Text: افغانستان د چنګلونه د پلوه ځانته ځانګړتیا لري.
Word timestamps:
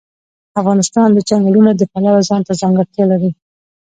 افغانستان 0.59 1.07
د 1.13 1.19
چنګلونه 1.29 1.71
د 1.75 1.81
پلوه 1.91 2.21
ځانته 2.29 2.51
ځانګړتیا 2.61 3.05
لري. 3.11 3.31